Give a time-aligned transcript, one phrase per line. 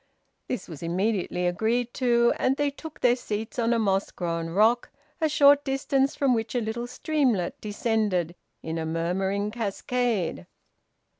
[0.47, 4.89] This was immediately agreed to, and they took their seats on a moss grown rock,
[5.21, 8.33] a short distance from which a little streamlet descended
[8.63, 10.47] in a murmuring cascade.